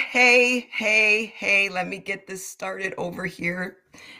[0.00, 3.76] hey, hey, hey, let me get this started over here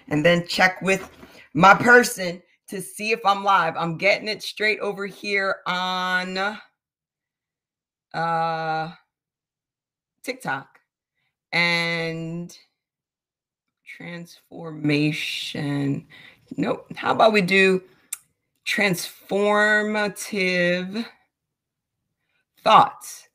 [0.08, 1.10] and then check with
[1.54, 3.74] my person to see if I'm live.
[3.76, 6.58] I'm getting it straight over here on
[8.14, 8.92] uh
[10.22, 10.78] TikTok
[11.52, 12.56] and
[13.86, 16.06] transformation.
[16.56, 16.86] Nope.
[16.96, 17.82] How about we do
[18.66, 21.06] transformative
[22.62, 23.29] thoughts?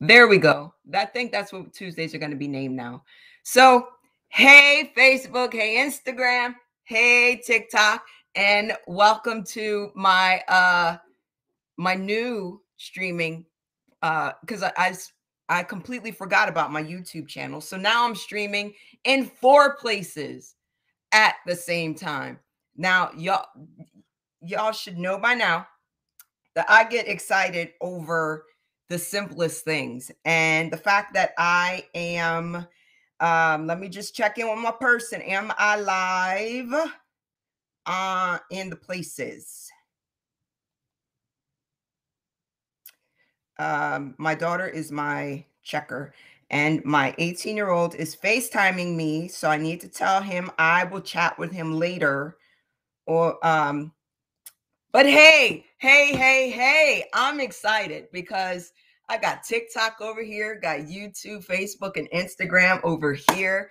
[0.00, 0.72] There we go.
[0.94, 3.02] I think that's what Tuesdays are going to be named now.
[3.42, 3.88] So,
[4.28, 8.04] hey, Facebook, hey, Instagram, hey, TikTok,
[8.36, 10.98] and welcome to my uh
[11.78, 13.44] my new streaming
[14.02, 14.94] uh because I, I
[15.48, 17.60] I completely forgot about my YouTube channel.
[17.60, 20.54] So now I'm streaming in four places
[21.10, 22.38] at the same time.
[22.76, 23.46] Now, y'all
[24.42, 25.66] y'all should know by now
[26.54, 28.44] that I get excited over
[28.88, 30.10] the simplest things.
[30.24, 32.66] And the fact that I am,
[33.20, 35.20] um, let me just check in with my person.
[35.22, 36.90] Am I live
[37.86, 39.70] uh, in the places?
[43.58, 46.14] Um, my daughter is my checker,
[46.50, 49.28] and my 18 year old is FaceTiming me.
[49.28, 52.36] So I need to tell him I will chat with him later.
[53.06, 53.92] Or, um,
[54.92, 58.72] but hey, hey, hey, hey, I'm excited because
[59.08, 63.70] I got TikTok over here, got YouTube, Facebook, and Instagram over here.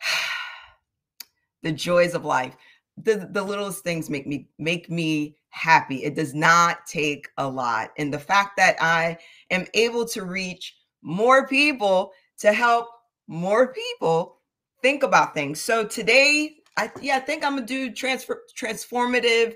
[1.62, 2.56] the joys of life.
[2.96, 6.04] The, the littlest things make me make me happy.
[6.04, 7.90] It does not take a lot.
[7.98, 9.18] And the fact that I
[9.50, 12.88] am able to reach more people to help
[13.28, 14.38] more people
[14.80, 15.60] think about things.
[15.60, 19.52] So today, I yeah, I think I'm gonna do transfer transformative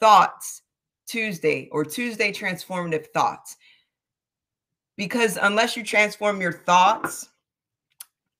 [0.00, 0.62] thoughts
[1.06, 3.56] Tuesday or Tuesday transformative thoughts.
[4.96, 7.28] Because unless you transform your thoughts,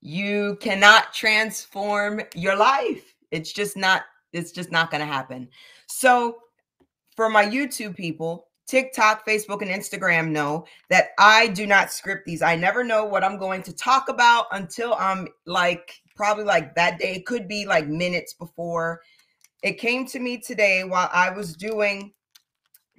[0.00, 3.14] you cannot transform your life.
[3.30, 5.48] It's just not it's just not going to happen.
[5.86, 6.38] So
[7.16, 12.42] for my YouTube people, TikTok, Facebook, and Instagram know that I do not script these.
[12.42, 16.98] I never know what I'm going to talk about until I'm like probably like that
[16.98, 17.14] day.
[17.14, 19.00] It could be like minutes before.
[19.62, 22.12] It came to me today while I was doing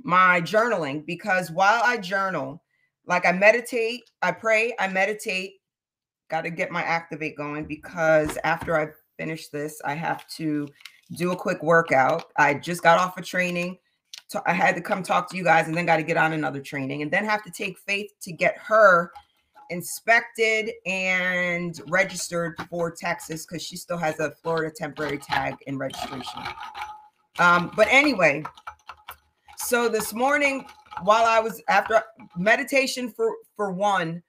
[0.03, 2.61] my journaling because while I journal,
[3.05, 5.53] like I meditate, I pray, I meditate.
[6.29, 10.67] Got to get my activate going because after I finish this, I have to
[11.15, 12.25] do a quick workout.
[12.37, 13.77] I just got off a of training.
[14.45, 16.61] I had to come talk to you guys and then got to get on another
[16.61, 19.11] training and then have to take Faith to get her
[19.69, 26.41] inspected and registered for Texas because she still has a Florida temporary tag in registration.
[27.39, 28.43] Um, but anyway,
[29.57, 30.65] so this morning
[31.03, 32.01] while I was after
[32.37, 34.23] meditation for for one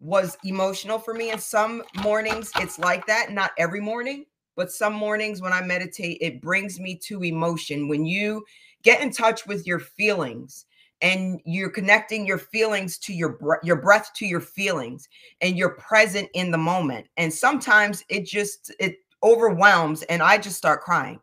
[0.00, 4.92] was emotional for me and some mornings it's like that not every morning but some
[4.92, 8.44] mornings when I meditate it brings me to emotion when you
[8.82, 10.66] get in touch with your feelings
[11.02, 15.08] and you're connecting your feelings to your your breath to your feelings
[15.40, 20.56] and you're present in the moment and sometimes it just it overwhelms and I just
[20.56, 21.20] start crying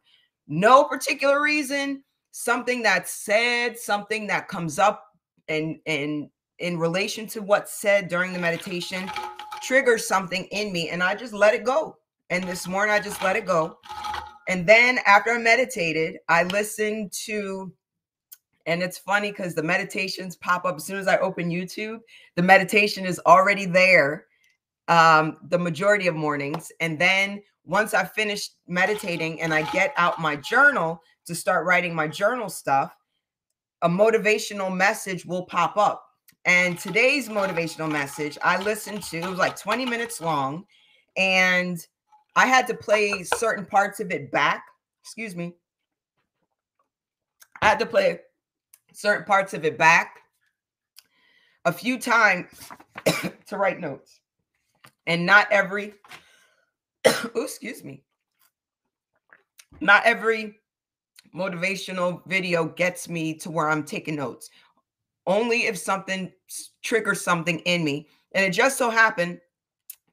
[0.47, 2.03] no particular reason
[2.33, 5.05] something that's said, something that comes up
[5.47, 6.29] and and
[6.59, 9.09] in relation to what's said during the meditation
[9.61, 11.97] triggers something in me and I just let it go.
[12.29, 13.77] And this morning I just let it go.
[14.47, 17.71] And then after I meditated, I listened to
[18.65, 21.99] and it's funny because the meditations pop up as soon as I open YouTube.
[22.35, 24.25] The meditation is already there
[24.87, 26.71] um, the majority of mornings.
[26.79, 31.95] And then once I finish meditating and I get out my journal, to start writing
[31.95, 32.95] my journal stuff,
[33.81, 36.05] a motivational message will pop up.
[36.45, 40.65] And today's motivational message I listened to, it was like 20 minutes long,
[41.15, 41.79] and
[42.35, 44.65] I had to play certain parts of it back.
[45.01, 45.53] Excuse me.
[47.61, 48.19] I had to play
[48.93, 50.19] certain parts of it back
[51.65, 52.47] a few times
[53.47, 54.19] to write notes.
[55.07, 55.93] And not every,
[57.05, 58.03] oh, excuse me,
[59.81, 60.55] not every
[61.35, 64.49] motivational video gets me to where I'm taking notes.
[65.25, 66.31] Only if something
[66.83, 68.07] triggers something in me.
[68.33, 69.39] And it just so happened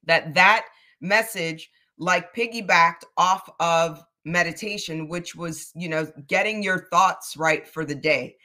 [0.07, 0.67] that that
[1.01, 7.85] message like piggybacked off of meditation which was, you know, getting your thoughts right for
[7.85, 8.37] the day.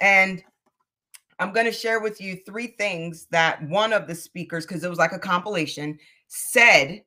[0.00, 0.42] And
[1.38, 4.90] I'm going to share with you three things that one of the speakers cuz it
[4.90, 5.98] was like a compilation
[6.28, 7.02] said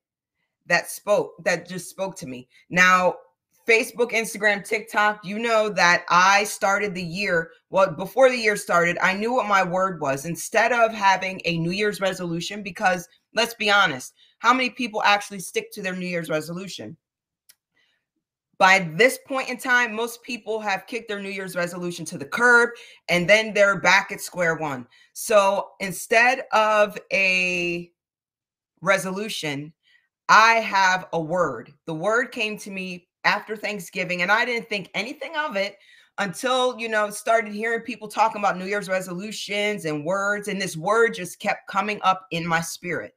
[0.66, 2.48] that spoke that just spoke to me.
[2.70, 3.16] Now,
[3.68, 7.52] Facebook, Instagram, TikTok, you know that I started the year.
[7.70, 10.26] Well, before the year started, I knew what my word was.
[10.26, 15.40] Instead of having a New Year's resolution, because let's be honest, how many people actually
[15.40, 16.96] stick to their New Year's resolution?
[18.60, 22.26] By this point in time, most people have kicked their New Year's resolution to the
[22.26, 22.72] curb
[23.08, 24.88] and then they're back at square one.
[25.14, 27.92] So instead of a
[28.82, 29.74] resolution,
[30.30, 31.74] I have a word.
[31.86, 35.78] The word came to me after Thanksgiving, and I didn't think anything of it
[36.18, 40.76] until you know started hearing people talking about New Year's resolutions and words, and this
[40.76, 43.14] word just kept coming up in my spirit.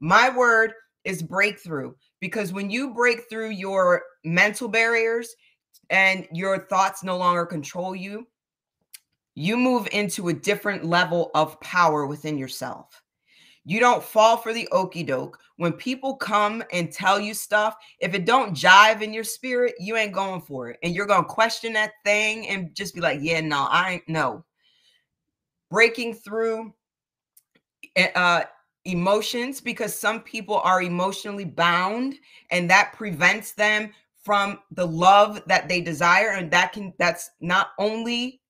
[0.00, 0.72] My word
[1.04, 5.34] is breakthrough because when you break through your mental barriers
[5.90, 8.26] and your thoughts no longer control you,
[9.34, 13.02] you move into a different level of power within yourself.
[13.64, 15.38] You don't fall for the okey doke.
[15.58, 19.96] When people come and tell you stuff, if it don't jive in your spirit, you
[19.96, 20.78] ain't going for it.
[20.82, 24.08] And you're going to question that thing and just be like, yeah, no, I ain't
[24.08, 24.44] no.
[25.70, 26.72] Breaking through
[27.94, 28.44] eh, uh,
[28.88, 32.14] emotions because some people are emotionally bound
[32.50, 33.92] and that prevents them
[34.24, 38.40] from the love that they desire and that can that's not only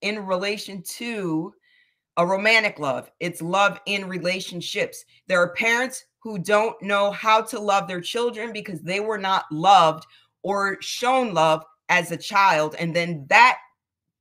[0.00, 1.52] in relation to
[2.16, 5.04] a romantic love, it's love in relationships.
[5.26, 9.44] There are parents who don't know how to love their children because they were not
[9.50, 10.06] loved
[10.42, 12.76] or shown love as a child.
[12.78, 13.58] And then that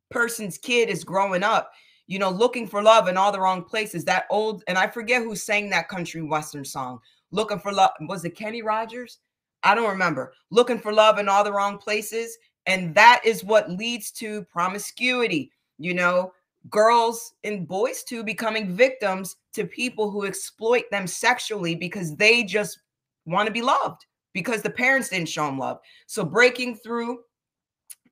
[0.10, 1.72] person's kid is growing up,
[2.10, 4.04] you know, looking for love in all the wrong places.
[4.04, 7.92] That old, and I forget who sang that country western song, looking for love.
[8.02, 9.20] Was it Kenny Rogers?
[9.62, 10.34] I don't remember.
[10.50, 12.36] Looking for love in all the wrong places.
[12.66, 16.34] And that is what leads to promiscuity, you know,
[16.72, 22.80] girls and boys too becoming victims to people who exploit them sexually because they just
[23.26, 25.78] want to be loved because the parents didn't show them love.
[26.08, 27.20] So breaking through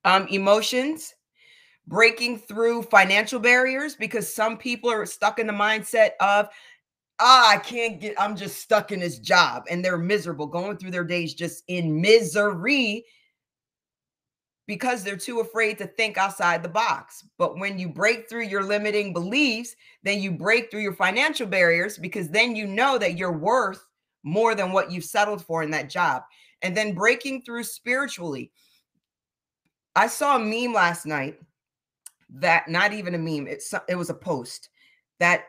[0.06, 1.16] um, emotions,
[1.88, 6.50] breaking through financial barriers because some people are stuck in the mindset of,
[7.20, 10.92] ah, I can't get, I'm just stuck in this job and they're miserable, going through
[10.92, 13.06] their days just in misery
[14.68, 17.26] because they're too afraid to think outside the box.
[17.38, 19.74] But when you break through your limiting beliefs,
[20.04, 23.82] then you break through your financial barriers because then you know that you're worth
[24.24, 26.24] more than what you've settled for in that job.
[26.62, 28.52] And then breaking through spiritually.
[29.96, 31.40] I saw a meme last night
[32.30, 34.70] that not even a meme, it's it was a post
[35.20, 35.46] that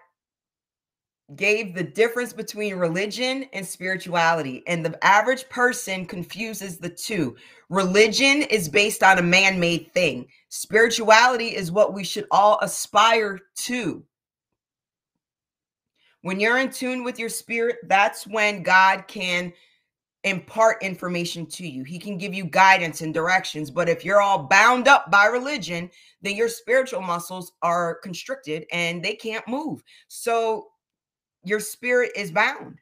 [1.37, 4.63] gave the difference between religion and spirituality.
[4.67, 7.37] And the average person confuses the two.
[7.69, 13.41] Religion is based on a man made thing, spirituality is what we should all aspire
[13.57, 14.03] to.
[16.23, 19.53] When you're in tune with your spirit, that's when God can
[20.29, 21.85] impart information to you.
[21.85, 23.71] He can give you guidance and directions.
[23.71, 25.91] But if you're all bound up by religion,
[26.23, 29.83] then your spiritual muscles are constricted and they can't move.
[30.09, 30.69] So
[31.45, 32.79] your spirit is bound.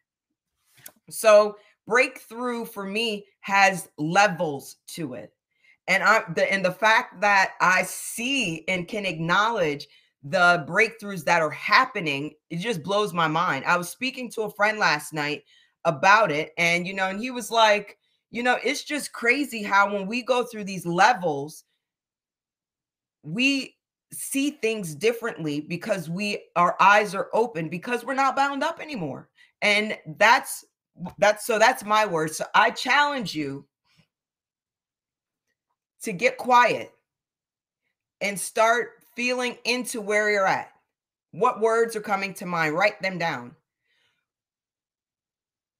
[1.11, 1.57] So
[1.87, 5.33] breakthrough for me has levels to it.
[5.89, 9.87] And I the and the fact that I see and can acknowledge
[10.25, 13.65] the breakthroughs that are happening, it just blows my mind.
[13.65, 15.45] I was speaking to a friend last night
[15.87, 17.97] about it, and you know, and he was like,
[18.31, 21.65] you know, it's just crazy how when we go through these levels,
[23.23, 23.77] we
[24.13, 29.29] see things differently because we our eyes are open because we're not bound up anymore.
[29.63, 30.65] And that's
[31.19, 32.33] that's so that's my word.
[32.33, 33.65] So i challenge you
[36.03, 36.93] to get quiet
[38.21, 40.71] and start feeling into where you're at.
[41.33, 42.75] What words are coming to mind?
[42.75, 43.55] Write them down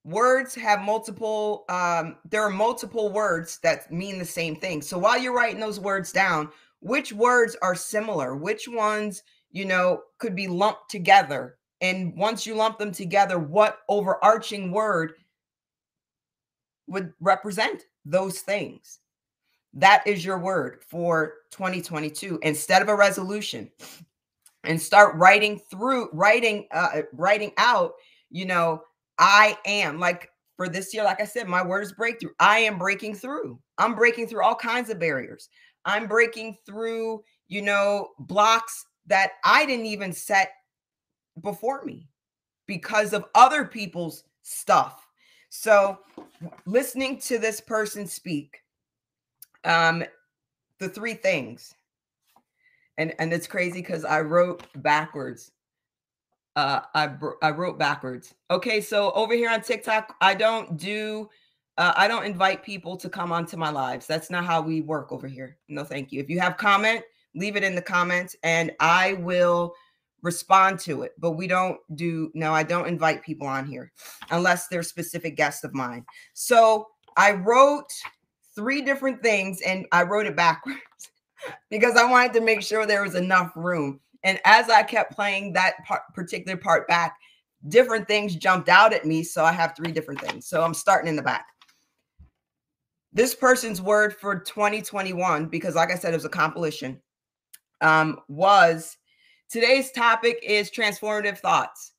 [0.07, 4.81] words have multiple um there are multiple words that mean the same thing.
[4.81, 8.37] So while you're writing those words down which words are similar?
[8.37, 11.57] Which ones you know could be lumped together?
[11.81, 15.15] And once you lump them together what overarching word
[16.87, 19.01] would represent those things?
[19.75, 23.71] That is your word for 2022 instead of a resolution
[24.63, 27.95] and start writing through writing uh writing out
[28.31, 28.83] you know
[29.19, 32.79] i am like for this year like i said my word is breakthrough i am
[32.79, 35.49] breaking through i'm breaking through all kinds of barriers
[35.87, 40.51] I'm breaking through, you know, blocks that I didn't even set
[41.43, 42.09] before me
[42.67, 45.07] because of other people's stuff.
[45.49, 46.01] So,
[46.67, 48.59] listening to this person speak,
[49.65, 50.05] um,
[50.81, 51.73] the three things,
[52.99, 55.53] and and it's crazy because I wrote backwards.
[56.57, 57.11] Uh, I
[57.43, 58.35] I wrote backwards.
[58.51, 61.29] Okay, so over here on TikTok, I don't do
[61.79, 64.07] Uh, I don't invite people to come onto my lives.
[64.07, 65.59] That's not how we work over here.
[65.69, 66.21] No, thank you.
[66.21, 67.03] If you have comment,
[67.35, 69.75] leave it in the comments and I will
[70.23, 71.13] respond to it.
[71.19, 73.93] But we don't do, no, I don't invite people on here
[74.31, 76.07] unless they're specific guests of mine.
[76.33, 77.93] So I wrote
[78.55, 80.81] three different things and I wrote it backwards
[81.71, 84.01] because I wanted to make sure there was enough room.
[84.25, 87.17] And as I kept playing that part, particular part back,
[87.69, 89.23] different things jumped out at me.
[89.23, 90.47] So I have three different things.
[90.47, 91.47] So I'm starting in the back.
[93.13, 97.01] This person's word for 2021, because like I said, it was a compilation,
[97.81, 98.97] um, was
[99.49, 101.93] today's topic is transformative thoughts.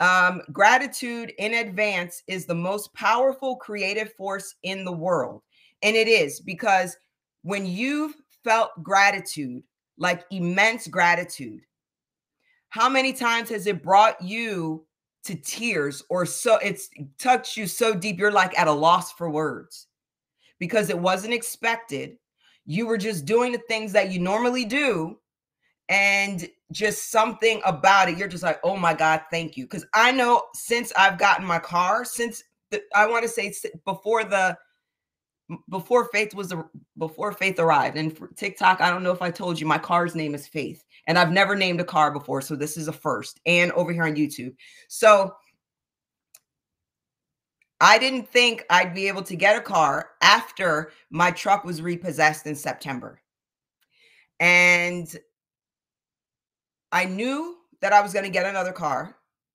[0.00, 5.42] Um, gratitude in advance is the most powerful creative force in the world.
[5.82, 6.96] And it is because
[7.42, 9.62] when you've felt gratitude,
[9.98, 11.60] like immense gratitude,
[12.70, 14.86] how many times has it brought you
[15.24, 16.88] to tears or so it's
[17.18, 19.86] touched you so deep you're like at a loss for words?
[20.58, 22.16] Because it wasn't expected.
[22.64, 25.18] You were just doing the things that you normally do
[25.88, 29.64] and just something about it you're just like oh my god thank you.
[29.64, 33.52] Because i know since i've gotten my car since the, i want to say
[33.84, 34.56] before the
[35.70, 36.52] before faith was
[36.98, 40.34] before faith arrived and tiktok i don't know if i told you my car's name
[40.34, 43.72] is faith and i've never named a car before so this is a first and
[43.72, 44.54] over here on youtube.
[44.88, 45.34] So
[47.80, 52.46] i didn't think i'd be able to get a car after my truck was repossessed
[52.46, 53.20] in september.
[54.40, 55.16] And
[56.92, 59.14] i knew that i was going to get another car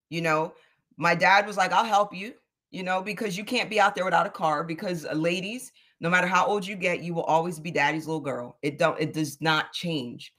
[0.10, 0.54] you know?
[0.98, 2.34] My dad was like i'll help you
[2.72, 5.72] you know because you can't be out there without a car because uh, ladies
[6.04, 8.58] no matter how old you get, you will always be daddy's little girl.
[8.62, 10.34] It don't it does not change.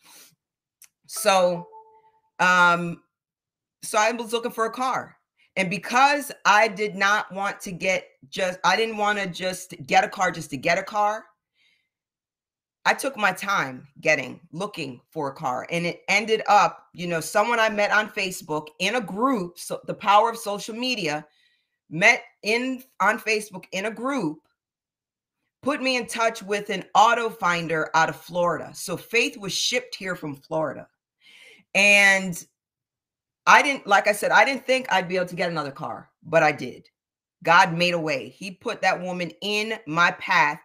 [1.07, 1.67] So
[2.39, 3.03] um
[3.83, 5.17] so I was looking for a car.
[5.57, 10.05] And because I did not want to get just I didn't want to just get
[10.05, 11.25] a car just to get a car.
[12.85, 17.21] I took my time getting looking for a car and it ended up, you know,
[17.21, 21.27] someone I met on Facebook in a group, so the power of social media,
[21.89, 24.44] met in on Facebook in a group
[25.65, 28.71] put me in touch with an auto finder out of Florida.
[28.75, 30.87] So Faith was shipped here from Florida.
[31.75, 32.45] And
[33.47, 36.11] I didn't, like I said, I didn't think I'd be able to get another car,
[36.23, 36.89] but I did.
[37.43, 38.29] God made a way.
[38.29, 40.61] He put that woman in my path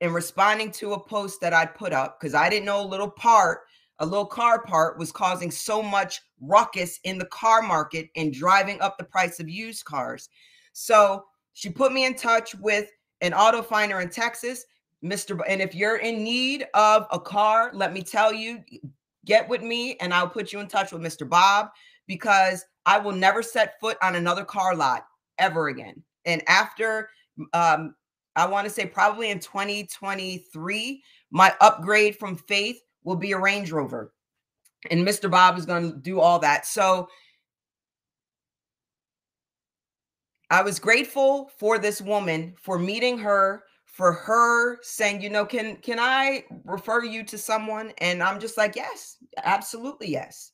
[0.00, 3.10] in responding to a post that I put up because I didn't know a little
[3.10, 3.60] part,
[3.98, 8.80] a little car part was causing so much ruckus in the car market and driving
[8.80, 10.28] up the price of used cars.
[10.72, 12.90] So she put me in touch with
[13.20, 14.64] an auto finder in Texas,
[15.04, 15.36] Mr.
[15.36, 18.62] B- and if you're in need of a car, let me tell you,
[19.24, 21.28] get with me and I'll put you in touch with Mr.
[21.28, 21.68] Bob
[22.06, 25.06] because I will never set foot on another car lot
[25.38, 26.02] ever again.
[26.24, 27.10] And after
[27.52, 27.94] um
[28.36, 33.70] I want to say probably in 2023, my upgrade from Faith will be a Range
[33.72, 34.12] Rover.
[34.90, 35.30] And Mr.
[35.30, 36.64] Bob is going to do all that.
[36.64, 37.08] So
[40.50, 45.76] I was grateful for this woman for meeting her, for her saying, you know, can
[45.76, 47.92] can I refer you to someone?
[47.98, 50.52] And I'm just like, yes, absolutely yes.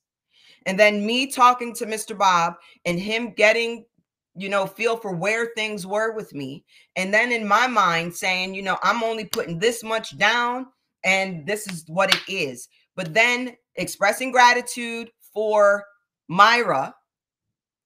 [0.66, 2.16] And then me talking to Mr.
[2.16, 3.86] Bob and him getting,
[4.34, 6.64] you know, feel for where things were with me.
[6.96, 10.66] And then in my mind saying, you know, I'm only putting this much down
[11.04, 12.68] and this is what it is.
[12.96, 15.84] But then expressing gratitude for
[16.28, 16.94] Myra,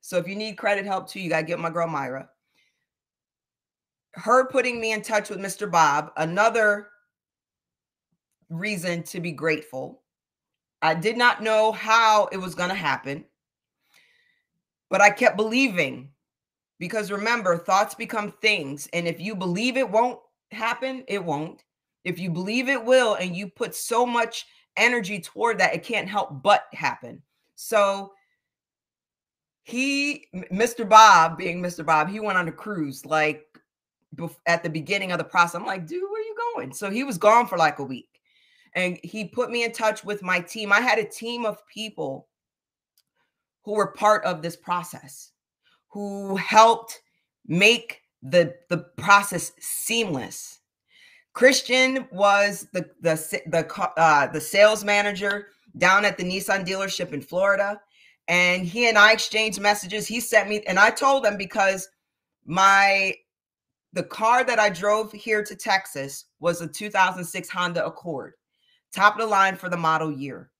[0.00, 2.28] so if you need credit help too, you got to get my girl Myra.
[4.12, 5.70] Her putting me in touch with Mr.
[5.70, 6.88] Bob, another
[8.48, 10.02] reason to be grateful.
[10.82, 13.24] I did not know how it was going to happen,
[14.88, 16.10] but I kept believing
[16.80, 18.88] because remember, thoughts become things.
[18.92, 20.18] And if you believe it won't
[20.50, 21.62] happen, it won't.
[22.04, 24.46] If you believe it will and you put so much
[24.78, 27.22] energy toward that, it can't help but happen.
[27.54, 28.14] So
[29.70, 33.50] he mr bob being mr bob he went on a cruise like
[34.46, 35.54] at the beginning of the process.
[35.54, 36.72] I'm like dude where are you going?
[36.72, 38.20] So he was gone for like a week.
[38.74, 40.72] And he put me in touch with my team.
[40.72, 42.28] I had a team of people
[43.64, 45.32] who were part of this process
[45.88, 47.00] who helped
[47.46, 50.60] make the the process seamless.
[51.32, 53.14] Christian was the the
[53.46, 55.48] the uh, the sales manager
[55.78, 57.80] down at the nissan dealership in florida
[58.30, 60.06] and he and I exchanged messages.
[60.06, 61.88] He sent me, and I told him because
[62.46, 63.14] my
[63.92, 68.34] the car that I drove here to Texas was a 2006 Honda Accord,
[68.94, 70.50] top of the line for the model year.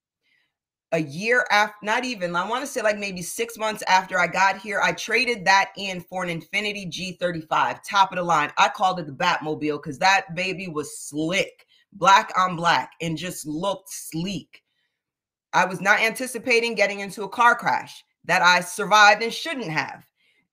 [0.93, 4.27] a year after, not even, I want to say like maybe six months after I
[4.27, 8.51] got here, I traded that in for an Infiniti G35, top of the line.
[8.59, 13.47] I called it the Batmobile because that baby was slick, black on black, and just
[13.47, 14.63] looked sleek.
[15.53, 20.05] I was not anticipating getting into a car crash that I survived and shouldn't have.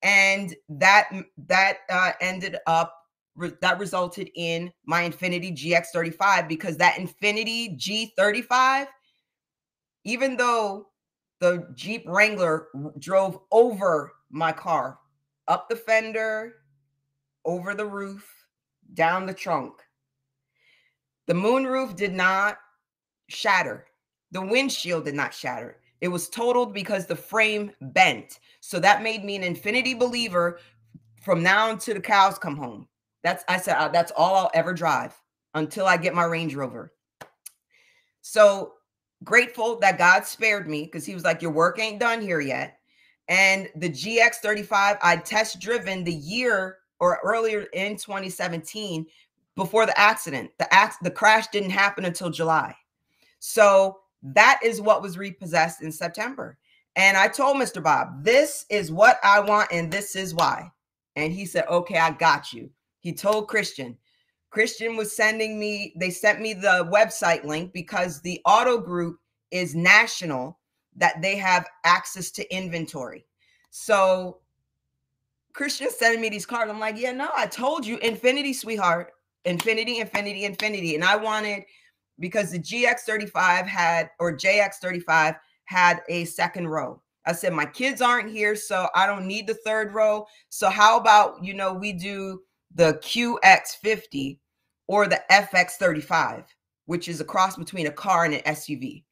[0.04, 1.10] And that
[1.48, 2.94] that uh, ended up
[3.62, 8.88] that resulted in my Infiniti GX35 because that Infiniti G35
[10.08, 10.88] even though
[11.42, 15.00] the Jeep Wrangler drove over my car,
[15.50, 16.54] up the fender,
[17.44, 18.26] over the roof,
[18.94, 19.74] down the trunk.
[21.28, 22.58] The moonroof did not
[23.28, 23.86] shatter.
[24.32, 25.78] The windshield did not shatter.
[26.02, 28.40] It was totaled because the frame bent.
[28.60, 30.60] So that made me an Infiniti believer
[31.24, 32.88] from now until the cows come home.
[33.24, 35.16] That's I said uh, that's all I'll ever drive
[35.54, 36.94] until I get my Range Rover.
[38.22, 38.74] So
[39.24, 42.80] grateful that God spared me because he was like, Your work ain't done here yet.
[43.28, 49.06] And the GX35, I test driven the year or earlier in 2017
[49.56, 50.52] before the accident.
[50.60, 52.76] The act the crash didn't happen until July.
[53.40, 56.58] So that is what was repossessed in September.
[56.96, 57.82] And I told Mr.
[57.82, 60.72] Bob, this is what I want, and this is why.
[61.16, 62.70] And he said, Okay, I got you.
[63.00, 63.98] He told Christian,
[64.50, 69.18] Christian was sending me, they sent me the website link because the auto group
[69.52, 70.60] is national
[70.96, 73.26] that they have access to inventory.
[73.70, 74.40] So
[75.54, 76.72] Christian sending me these cards.
[76.72, 79.12] I'm like, yeah, no, I told you, Infiniti, sweetheart,
[79.46, 80.96] Infiniti, Infiniti, Infiniti.
[80.96, 81.64] And I wanted
[82.20, 87.02] because the GX35 had or JX35 had a second row.
[87.26, 90.26] I said, my kids aren't here, so I don't need the third row.
[90.50, 92.42] So how about, you know, we do
[92.74, 94.40] the QX50
[94.88, 96.46] or the FX35,
[96.86, 99.04] which is a cross between a car and an SUV.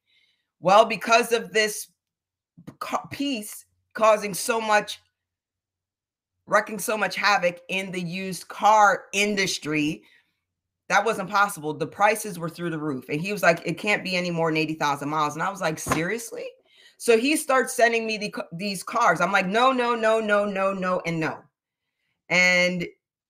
[0.60, 1.88] Well, because of this
[3.10, 5.00] piece causing so much,
[6.46, 10.02] wrecking so much havoc in the used car industry,
[10.88, 11.74] that wasn't possible.
[11.74, 13.08] The prices were through the roof.
[13.08, 15.34] And he was like, it can't be any more than 80,000 miles.
[15.34, 16.44] And I was like, seriously?
[16.98, 19.20] So he starts sending me the, these cars.
[19.20, 21.38] I'm like, no, no, no, no, no, no, and no.
[22.28, 22.86] And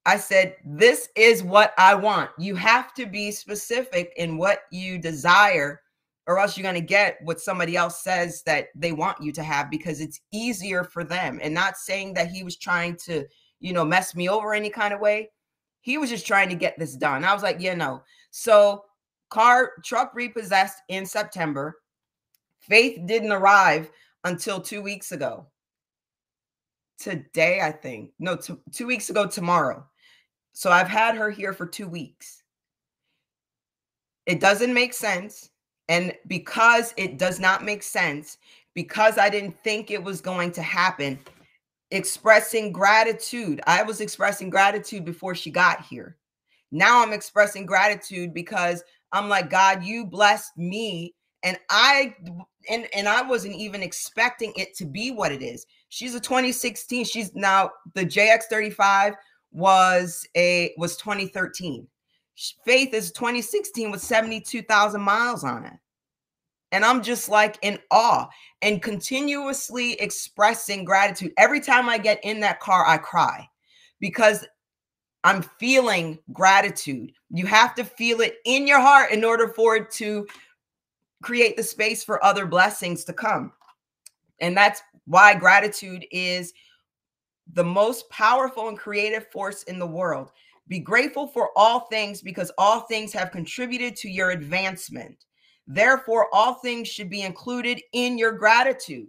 [0.06, 2.30] I said, This is what I want.
[2.38, 5.82] You have to be specific in what you desire,
[6.28, 9.42] or else you're going to get what somebody else says that they want you to
[9.42, 11.40] have because it's easier for them.
[11.42, 13.26] And not saying that he was trying to,
[13.58, 15.30] you know, mess me over any kind of way.
[15.86, 17.22] He was just trying to get this done.
[17.22, 18.02] I was like, Yeah, no.
[18.32, 18.86] So,
[19.30, 21.78] car, truck repossessed in September.
[22.58, 23.88] Faith didn't arrive
[24.24, 25.46] until two weeks ago.
[26.98, 28.10] Today, I think.
[28.18, 29.86] No, t- two weeks ago, tomorrow.
[30.54, 32.42] So I've had her here for two weeks.
[34.26, 35.50] It doesn't make sense.
[35.88, 38.38] And because it does not make sense,
[38.74, 41.16] because I didn't think it was going to happen,
[41.90, 43.60] expressing gratitude.
[43.66, 46.16] I was expressing gratitude before she got here.
[46.72, 51.14] Now I'm expressing gratitude because I'm like, God, you blessed me.
[51.42, 52.16] And I
[52.68, 55.66] and and I wasn't even expecting it to be what it is.
[55.90, 57.04] She's a 2016.
[57.04, 59.14] She's now the JX35
[59.52, 61.86] was a was 2013.
[62.64, 65.72] Faith is 2016 with 72,000 miles on it.
[66.76, 68.28] And I'm just like in awe
[68.60, 71.32] and continuously expressing gratitude.
[71.38, 73.48] Every time I get in that car, I cry
[73.98, 74.46] because
[75.24, 77.12] I'm feeling gratitude.
[77.30, 80.26] You have to feel it in your heart in order for it to
[81.22, 83.54] create the space for other blessings to come.
[84.42, 86.52] And that's why gratitude is
[87.54, 90.30] the most powerful and creative force in the world.
[90.68, 95.24] Be grateful for all things because all things have contributed to your advancement.
[95.66, 99.08] Therefore, all things should be included in your gratitude.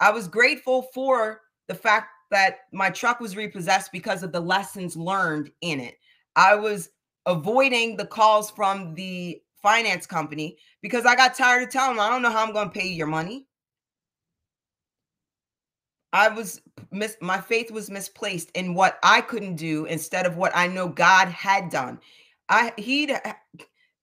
[0.00, 4.96] I was grateful for the fact that my truck was repossessed because of the lessons
[4.96, 5.96] learned in it.
[6.36, 6.90] I was
[7.26, 12.10] avoiding the calls from the finance company because I got tired of telling them, I
[12.10, 13.46] don't know how I'm going to pay you your money.
[16.12, 16.60] I was
[16.92, 20.88] mis- my faith was misplaced in what I couldn't do instead of what I know
[20.88, 21.98] God had done.
[22.48, 23.12] I he'd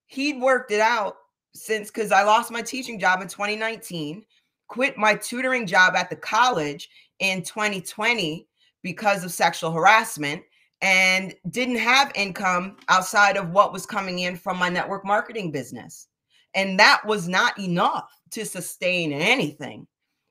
[0.07, 1.15] he'd worked it out
[1.53, 4.23] since because I lost my teaching job in 2019,
[4.67, 8.47] quit my tutoring job at the college in 2020
[8.83, 10.41] because of sexual harassment,
[10.81, 16.07] and didn't have income outside of what was coming in from my network marketing business.
[16.55, 19.87] And that was not enough to sustain anything.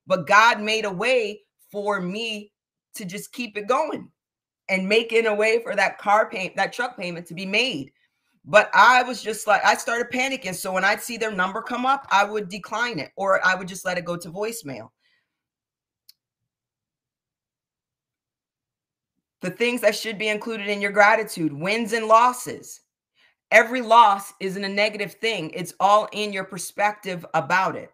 [0.06, 2.52] But God made a way for me
[2.94, 4.10] to just keep it going
[4.68, 7.92] and making a way for that car payment, that truck payment to be made.
[8.50, 10.56] But I was just like, I started panicking.
[10.56, 13.68] So when I'd see their number come up, I would decline it or I would
[13.68, 14.88] just let it go to voicemail.
[19.40, 22.80] The things that should be included in your gratitude, wins and losses.
[23.52, 27.92] Every loss isn't a negative thing, it's all in your perspective about it.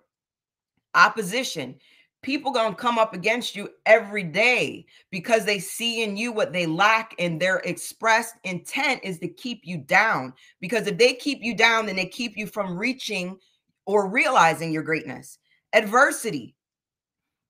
[0.95, 1.77] Opposition,
[2.23, 6.53] people going to come up against you every day because they see in you what
[6.53, 10.33] they lack and their expressed intent is to keep you down.
[10.61, 13.39] Because if they keep you down then they keep you from reaching
[13.85, 15.39] or realizing your greatness.
[15.73, 16.55] Adversity.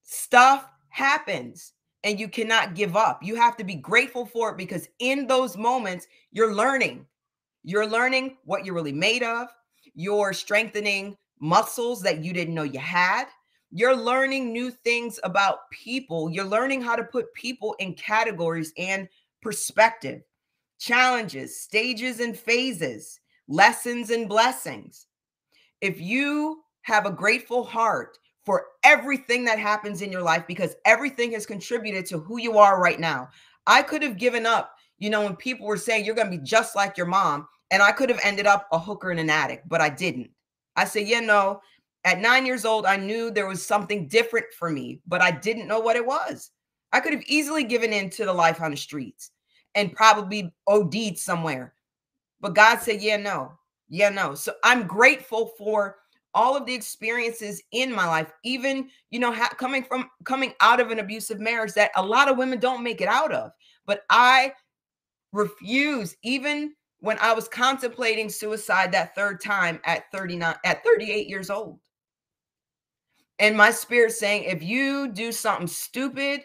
[0.02, 1.72] Stuff happens
[2.04, 3.22] and you cannot give up.
[3.22, 7.06] You have to be grateful for it because in those moments you're learning.
[7.62, 9.48] You're learning what you're really made of.
[9.94, 13.26] You're strengthening muscles that you didn't know you had
[13.72, 16.30] you're learning new things about people.
[16.30, 19.08] You're learning how to put people in categories and
[19.42, 20.22] perspective,
[20.78, 25.06] challenges, stages, and phases, lessons and blessings.
[25.80, 31.32] If you have a grateful heart for everything that happens in your life, because everything
[31.32, 33.28] has contributed to who you are right now,
[33.66, 34.74] I could have given up.
[34.98, 37.82] You know, when people were saying you're going to be just like your mom, and
[37.82, 40.30] I could have ended up a hooker and an addict, but I didn't.
[40.76, 41.60] I said, yeah, no,
[42.06, 45.66] at nine years old, I knew there was something different for me, but I didn't
[45.66, 46.52] know what it was.
[46.92, 49.32] I could have easily given in to the life on the streets
[49.74, 51.74] and probably OD'd somewhere.
[52.40, 53.52] But God said, yeah, no,
[53.88, 54.36] yeah, no.
[54.36, 55.96] So I'm grateful for
[56.32, 60.78] all of the experiences in my life, even, you know, ha- coming from coming out
[60.78, 63.50] of an abusive marriage that a lot of women don't make it out of.
[63.84, 64.52] But I
[65.32, 71.50] refuse, even when I was contemplating suicide that third time at 39, at 38 years
[71.50, 71.80] old
[73.38, 76.42] and my spirit saying if you do something stupid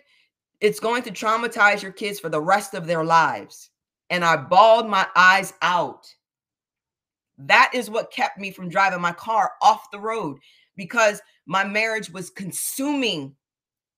[0.62, 3.72] it's going to traumatize your kids for the rest of their lives.
[4.12, 6.08] And i bawled my eyes out.
[7.40, 10.38] That is what kept me from driving my car off the road
[10.76, 13.36] because my marriage was consuming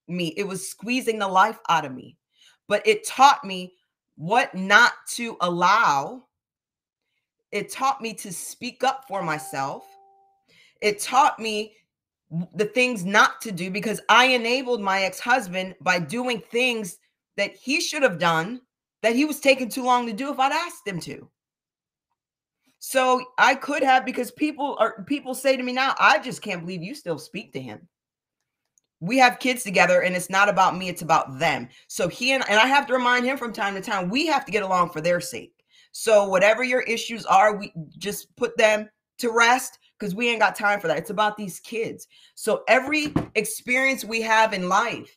[0.08, 0.28] me.
[0.36, 2.16] It was squeezing the life out of me.
[2.66, 3.74] But it taught me
[4.16, 6.24] what not to allow.
[7.52, 9.84] It taught me to speak up for myself.
[10.80, 11.74] It taught me
[12.54, 16.98] the things not to do because I enabled my ex husband by doing things
[17.36, 18.60] that he should have done
[19.02, 21.28] that he was taking too long to do if I'd asked him to.
[22.78, 26.62] So I could have because people are people say to me now, I just can't
[26.62, 27.88] believe you still speak to him.
[29.00, 31.68] We have kids together and it's not about me, it's about them.
[31.88, 34.44] So he and, and I have to remind him from time to time, we have
[34.46, 35.52] to get along for their sake.
[35.92, 40.56] So whatever your issues are, we just put them to rest because we ain't got
[40.56, 40.98] time for that.
[40.98, 42.06] It's about these kids.
[42.34, 45.16] So every experience we have in life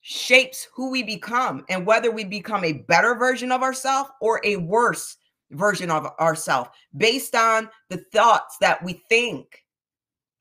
[0.00, 4.56] shapes who we become and whether we become a better version of ourselves or a
[4.56, 5.16] worse
[5.50, 9.64] version of ourselves based on the thoughts that we think.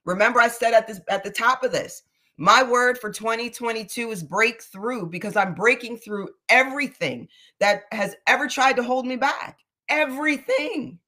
[0.06, 2.04] Remember I said at this at the top of this,
[2.38, 7.28] my word for 2022 is breakthrough because I'm breaking through everything
[7.60, 9.60] that has ever tried to hold me back.
[9.90, 11.00] Everything.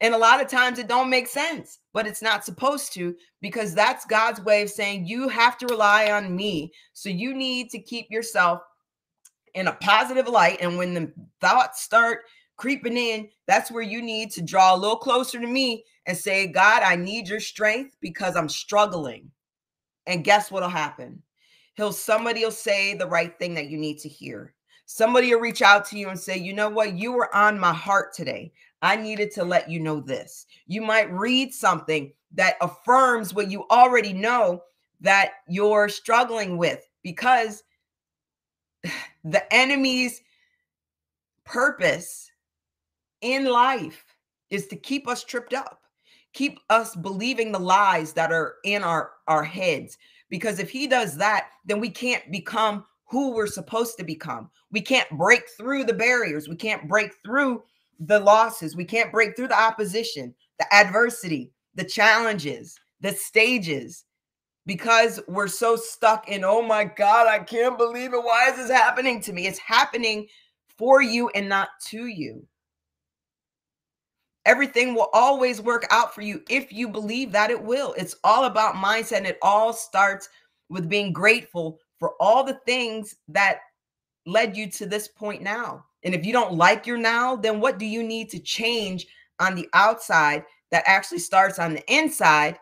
[0.00, 3.74] And a lot of times it don't make sense, but it's not supposed to because
[3.74, 6.72] that's God's way of saying you have to rely on me.
[6.92, 8.60] So you need to keep yourself
[9.54, 12.24] in a positive light and when the thoughts start
[12.56, 16.46] creeping in, that's where you need to draw a little closer to me and say,
[16.46, 19.30] "God, I need your strength because I'm struggling."
[20.06, 21.22] And guess what'll happen?
[21.74, 24.54] He'll somebody will say the right thing that you need to hear.
[24.86, 26.94] Somebody will reach out to you and say, "You know what?
[26.94, 28.52] You were on my heart today.
[28.82, 30.46] I needed to let you know this.
[30.66, 34.62] You might read something that affirms what you already know
[35.00, 37.62] that you're struggling with because
[39.24, 40.22] the enemy's
[41.44, 42.30] purpose
[43.20, 44.04] in life
[44.50, 45.80] is to keep us tripped up
[46.36, 49.96] keep us believing the lies that are in our our heads.
[50.28, 54.50] Because if he does that then we can't become who we're supposed to become.
[54.70, 56.48] We can't break through the barriers.
[56.48, 57.62] We can't break through
[57.98, 58.76] the losses.
[58.76, 64.04] We can't break through the opposition, the adversity, the challenges, the stages
[64.66, 68.22] because we're so stuck in, oh my God, I can't believe it.
[68.22, 69.46] Why is this happening to me?
[69.46, 70.26] It's happening
[70.76, 72.44] for you and not to you.
[74.44, 77.94] Everything will always work out for you if you believe that it will.
[77.96, 79.18] It's all about mindset.
[79.18, 80.28] And it all starts
[80.68, 83.58] with being grateful for all the things that
[84.24, 85.84] led you to this point now.
[86.04, 89.06] And if you don't like your now, then what do you need to change
[89.38, 92.58] on the outside that actually starts on the inside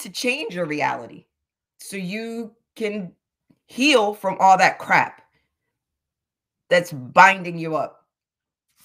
[0.00, 1.26] to change your reality
[1.78, 3.12] so you can
[3.66, 5.22] heal from all that crap
[6.68, 7.98] that's binding you up?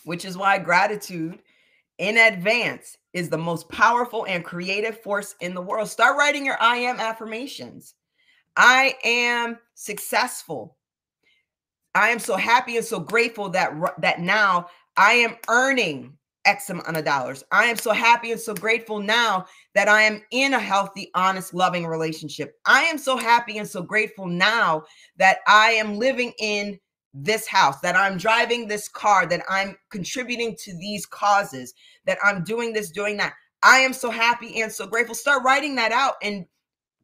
[0.06, 1.40] which is why gratitude
[1.98, 5.88] in advance is the most powerful and creative force in the world.
[5.90, 7.96] Start writing your I am affirmations.
[8.56, 10.78] I am successful.
[11.96, 16.98] I am so happy and so grateful that that now I am earning X amount
[16.98, 17.44] of dollars.
[17.52, 21.54] I am so happy and so grateful now that I am in a healthy, honest,
[21.54, 22.56] loving relationship.
[22.66, 24.84] I am so happy and so grateful now
[25.18, 26.80] that I am living in
[27.14, 31.74] this house, that I'm driving this car, that I'm contributing to these causes,
[32.06, 33.34] that I'm doing this, doing that.
[33.62, 35.16] I am so happy and so grateful.
[35.16, 36.46] Start writing that out and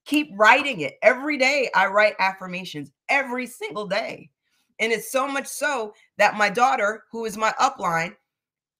[0.05, 0.95] keep writing it.
[1.01, 4.29] Every day I write affirmations every single day.
[4.79, 8.15] And it's so much so that my daughter, who is my upline,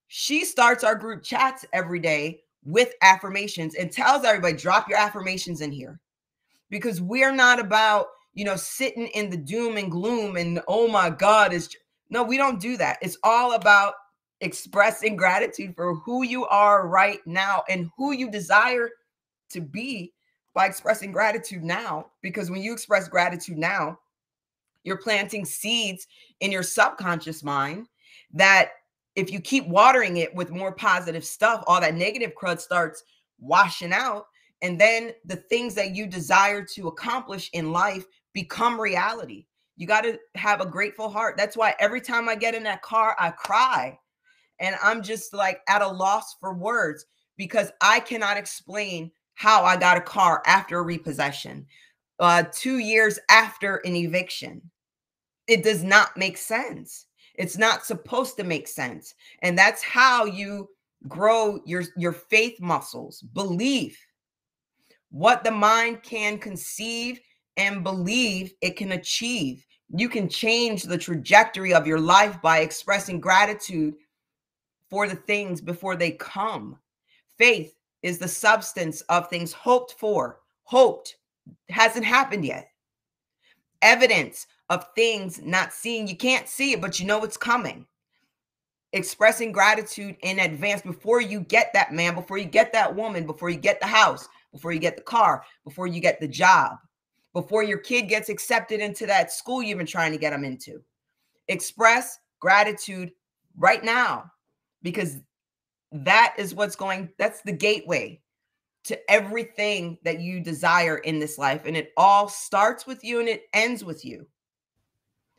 [0.08, 5.62] she starts our group chats every day with affirmations and tells everybody, drop your affirmations
[5.62, 6.00] in here.
[6.70, 11.10] Because we're not about, you know, sitting in the doom and gloom and oh my
[11.10, 11.70] God, is
[12.10, 12.98] no, we don't do that.
[13.02, 13.94] It's all about
[14.42, 18.90] expressing gratitude for who you are right now and who you desire
[19.50, 20.14] to be
[20.54, 22.08] by expressing gratitude now.
[22.22, 24.00] Because when you express gratitude now,
[24.84, 26.08] you're planting seeds
[26.40, 27.88] in your subconscious mind
[28.34, 28.72] that
[29.16, 33.04] if you keep watering it with more positive stuff, all that negative crud starts
[33.40, 34.26] washing out.
[34.62, 39.46] And then the things that you desire to accomplish in life become reality.
[39.78, 41.38] You got to have a grateful heart.
[41.38, 43.98] That's why every time I get in that car, I cry.
[44.60, 47.06] And I'm just like at a loss for words
[47.38, 51.66] because I cannot explain how I got a car after a repossession,
[52.20, 54.62] uh, two years after an eviction.
[55.48, 57.06] It does not make sense.
[57.36, 59.16] It's not supposed to make sense.
[59.42, 60.70] And that's how you
[61.08, 64.00] grow your, your faith muscles, belief.
[65.10, 67.20] What the mind can conceive
[67.58, 69.66] and believe it can achieve.
[69.96, 73.96] You can change the trajectory of your life by expressing gratitude
[74.90, 76.78] for the things before they come.
[77.38, 81.16] Faith is the substance of things hoped for, hoped,
[81.70, 82.70] hasn't happened yet.
[83.82, 86.08] Evidence of things not seen.
[86.08, 87.86] You can't see it, but you know it's coming.
[88.92, 93.50] Expressing gratitude in advance before you get that man, before you get that woman, before
[93.50, 96.78] you get the house, before you get the car, before you get the job,
[97.34, 100.82] before your kid gets accepted into that school you've been trying to get them into.
[101.48, 103.12] Express gratitude
[103.58, 104.32] right now
[104.82, 105.18] because
[105.92, 108.20] that is what's going, that's the gateway
[108.86, 111.62] to everything that you desire in this life.
[111.66, 114.26] And it all starts with you and it ends with you.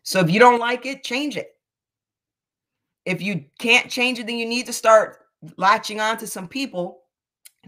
[0.02, 1.56] So if you don't like it, change it.
[3.04, 5.18] If you can't change it, then you need to start
[5.56, 7.02] latching on to some people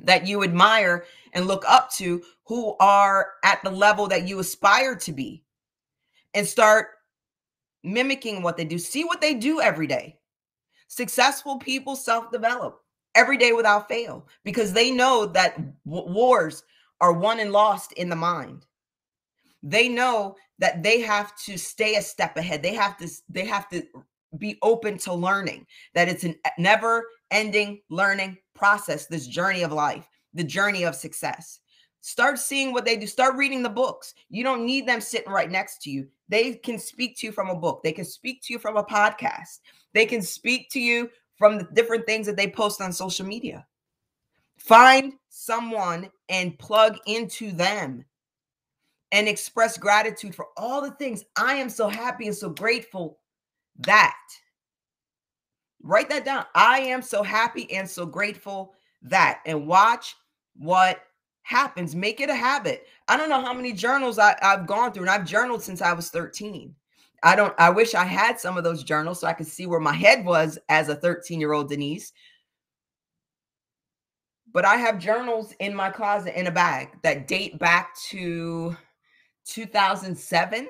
[0.03, 4.95] that you admire and look up to who are at the level that you aspire
[4.97, 5.43] to be
[6.35, 6.89] and start
[7.83, 8.79] mimicking what they do.
[8.79, 10.19] See what they do every day.
[10.89, 12.82] Successful people self develop
[13.15, 16.65] every day without fail because they know that wars
[17.01, 18.67] are won and lost in the mind.
[19.63, 22.63] They know that they have to stay a step ahead.
[22.63, 23.83] They have to they have to
[24.39, 25.67] be open to learning.
[25.95, 31.61] That it's a never ending learning process this journey of life, the journey of success.
[32.01, 33.07] Start seeing what they do.
[33.07, 34.15] Start reading the books.
[34.29, 36.09] You don't need them sitting right next to you.
[36.29, 37.81] They can speak to you from a book.
[37.85, 39.61] They can speak to you from a podcast.
[39.95, 41.11] They can speak to you
[41.43, 43.67] from the different things that they post on social media.
[44.59, 48.05] Find someone and plug into them
[49.11, 51.25] and express gratitude for all the things.
[51.37, 53.19] I am so happy and so grateful
[53.81, 54.15] that.
[55.83, 56.45] Write that down.
[56.55, 59.41] I am so happy and so grateful that.
[59.45, 60.15] And watch
[60.55, 61.03] what
[61.43, 61.97] happens.
[61.97, 62.87] Make it a habit.
[63.09, 65.93] I don't know how many journals I, have gone through, and I've journaled since I
[65.93, 66.73] was 13.
[67.23, 69.81] I don't, I wish I had some of those journals so I could see where
[69.81, 72.13] my head was as a 13 year old Denise.
[74.53, 78.77] But I have journals in my closet in a bag that date back to
[79.47, 80.69] 2007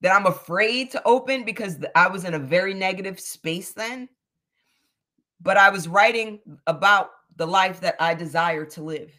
[0.00, 4.08] that I'm afraid to open because I was in a very negative space then.
[5.40, 9.10] But I was writing about the life that I desire to live.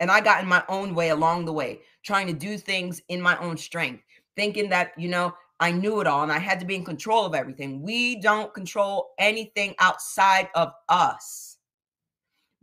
[0.00, 3.20] And I got in my own way along the way, trying to do things in
[3.20, 4.02] my own strength,
[4.34, 7.26] thinking that, you know, I knew it all and I had to be in control
[7.26, 7.82] of everything.
[7.82, 11.58] We don't control anything outside of us.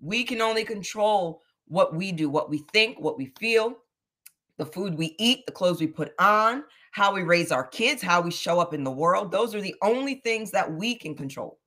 [0.01, 3.77] We can only control what we do, what we think, what we feel,
[4.57, 8.19] the food we eat, the clothes we put on, how we raise our kids, how
[8.19, 9.31] we show up in the world.
[9.31, 11.59] Those are the only things that we can control.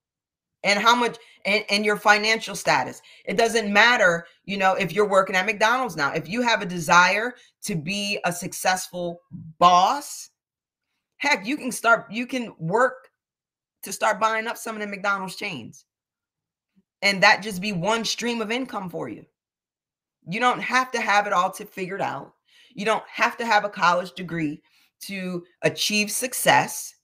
[0.65, 1.17] And how much
[1.47, 3.01] and, and your financial status.
[3.25, 6.13] It doesn't matter, you know, if you're working at McDonald's now.
[6.13, 9.21] If you have a desire to be a successful
[9.59, 10.31] boss,
[11.21, 13.11] heck, you can start, you can work
[13.83, 15.85] to start buying up some of the McDonald's chains.
[17.03, 19.25] And that just be one stream of income for you.
[20.29, 22.35] You don't have to have it all to figured out.
[22.75, 24.63] You don't have to have a college degree
[25.03, 26.95] to achieve success.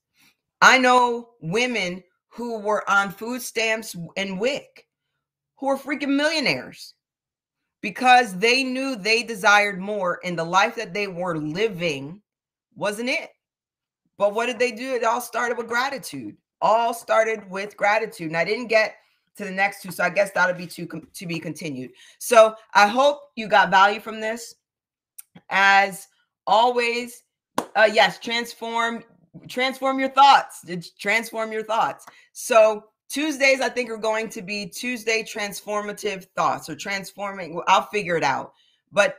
[0.60, 4.86] I know women who were on food stamps and WIC
[5.56, 6.94] who are freaking millionaires
[7.82, 12.22] because they knew they desired more and the life that they were living
[12.74, 13.30] wasn't it.
[14.18, 14.94] But what did they do?
[14.94, 16.36] It all started with gratitude.
[16.62, 18.28] All started with gratitude.
[18.28, 18.96] And I didn't get
[19.36, 21.92] to the next two, so I guess that'll be to to be continued.
[22.18, 24.54] So I hope you got value from this.
[25.50, 26.08] As
[26.46, 27.24] always,
[27.76, 29.04] uh, yes, transform
[29.48, 30.64] transform your thoughts.
[30.98, 32.06] Transform your thoughts.
[32.32, 37.60] So Tuesdays, I think, are going to be Tuesday transformative thoughts or transforming.
[37.68, 38.52] I'll figure it out.
[38.90, 39.16] But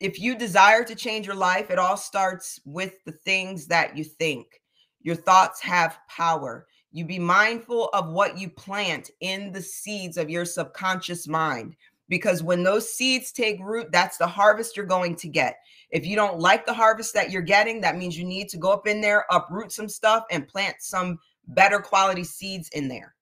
[0.00, 4.04] if you desire to change your life, it all starts with the things that you
[4.04, 4.60] think.
[5.02, 6.66] Your thoughts have power.
[6.92, 11.76] You be mindful of what you plant in the seeds of your subconscious mind
[12.08, 15.56] because when those seeds take root, that's the harvest you're going to get.
[15.90, 18.72] If you don't like the harvest that you're getting, that means you need to go
[18.72, 23.14] up in there, uproot some stuff, and plant some better quality seeds in there.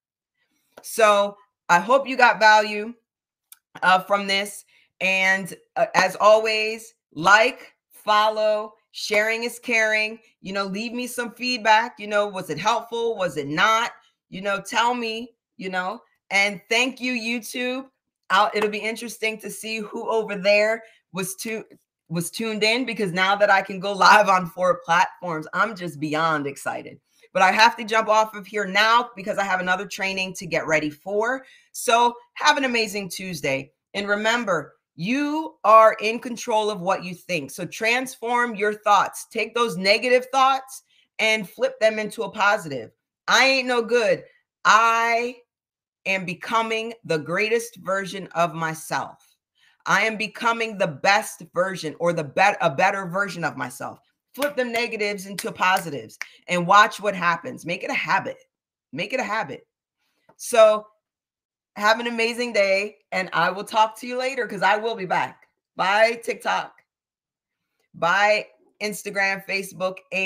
[0.82, 1.37] So
[1.68, 2.94] I hope you got value
[3.82, 4.64] uh, from this.
[5.00, 10.18] And uh, as always, like, follow, sharing is caring.
[10.40, 11.96] You know, leave me some feedback.
[11.98, 13.16] You know, was it helpful?
[13.16, 13.92] Was it not?
[14.30, 17.87] You know, tell me, you know, and thank you, YouTube.
[18.30, 21.64] I'll, it'll be interesting to see who over there was to
[22.09, 26.00] was tuned in because now that I can go live on four platforms, I'm just
[26.00, 26.98] beyond excited.
[27.33, 30.46] But I have to jump off of here now because I have another training to
[30.46, 31.44] get ready for.
[31.72, 33.72] So have an amazing Tuesday.
[33.94, 37.50] And remember, you are in control of what you think.
[37.50, 39.26] So transform your thoughts.
[39.30, 40.83] Take those negative thoughts
[41.18, 42.90] and flip them into a positive.
[43.26, 44.24] I ain't no good.
[44.64, 45.37] I
[46.07, 49.18] am becoming the greatest version of myself.
[49.87, 53.98] I am becoming the best version or the bet a better version of myself.
[54.35, 57.66] Flip them negatives into positives and watch what happens.
[57.66, 58.38] Make it a habit.
[58.92, 59.66] Make it a habit.
[60.37, 60.87] So
[61.76, 65.06] have an amazing day and I will talk to you later because I will be
[65.06, 65.48] back.
[65.76, 66.72] Bye, TikTok.
[67.94, 68.46] Bye,
[68.82, 70.22] Instagram, Facebook, and